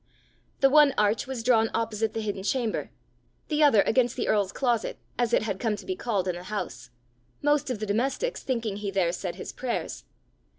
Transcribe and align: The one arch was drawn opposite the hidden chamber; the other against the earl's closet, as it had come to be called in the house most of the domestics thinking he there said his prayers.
The 0.61 0.69
one 0.71 0.95
arch 0.97 1.27
was 1.27 1.43
drawn 1.43 1.69
opposite 1.75 2.13
the 2.15 2.21
hidden 2.21 2.41
chamber; 2.41 2.89
the 3.49 3.61
other 3.61 3.83
against 3.83 4.15
the 4.15 4.27
earl's 4.27 4.51
closet, 4.51 4.97
as 5.19 5.31
it 5.31 5.43
had 5.43 5.59
come 5.59 5.75
to 5.75 5.85
be 5.85 5.95
called 5.95 6.27
in 6.27 6.33
the 6.33 6.45
house 6.45 6.89
most 7.43 7.69
of 7.69 7.77
the 7.77 7.85
domestics 7.85 8.41
thinking 8.41 8.77
he 8.77 8.89
there 8.89 9.11
said 9.11 9.35
his 9.35 9.53
prayers. 9.53 10.05